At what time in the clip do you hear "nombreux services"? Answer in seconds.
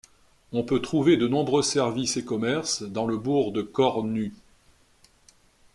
1.27-2.17